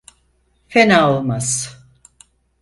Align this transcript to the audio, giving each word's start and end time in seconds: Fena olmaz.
Fena 0.69 1.09
olmaz. 1.09 1.79